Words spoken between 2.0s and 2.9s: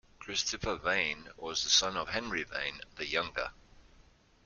Henry Vane